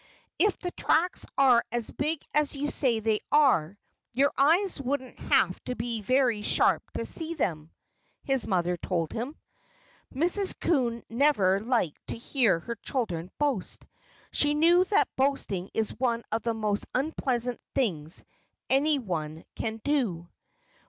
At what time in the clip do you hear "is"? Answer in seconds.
15.75-15.91